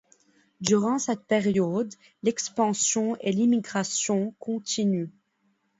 [0.61, 1.93] Durant cette période
[2.23, 5.11] l'expansion et l'immigration continuent.